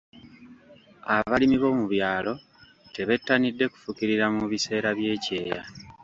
Abalimi 1.15 1.57
b'omu 1.59 1.85
byalo 1.93 2.33
tebettanidde 2.93 3.65
kufukirira 3.73 4.25
mu 4.35 4.43
biseera 4.51 4.89
by'ekyeya. 4.97 5.61